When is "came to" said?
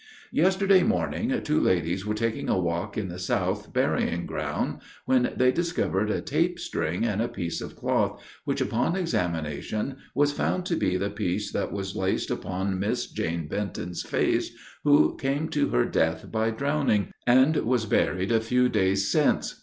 15.17-15.69